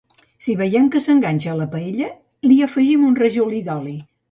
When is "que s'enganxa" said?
0.95-1.51